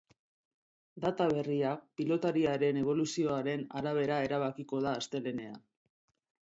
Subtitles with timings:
[1.03, 5.63] Data berria piltotariaren eboluzioaren arabera erabakiko da, astelehenean.